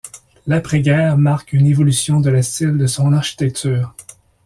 [0.47, 3.93] L'après-guerre marque une évolution dans le style de son architecture.